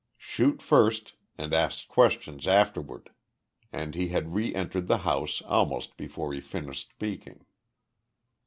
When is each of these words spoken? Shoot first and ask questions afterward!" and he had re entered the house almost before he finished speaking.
Shoot 0.17 0.63
first 0.63 1.13
and 1.37 1.53
ask 1.53 1.87
questions 1.87 2.47
afterward!" 2.47 3.11
and 3.71 3.93
he 3.93 4.07
had 4.07 4.33
re 4.33 4.51
entered 4.55 4.87
the 4.87 4.97
house 5.05 5.43
almost 5.43 5.95
before 5.95 6.33
he 6.33 6.39
finished 6.41 6.89
speaking. 6.89 7.45